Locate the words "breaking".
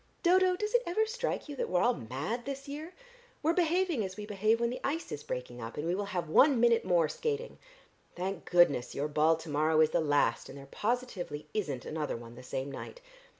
5.21-5.61